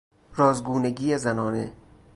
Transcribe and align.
راز 0.35 0.63
گونگی 0.63 1.17
زنانه 1.17 1.73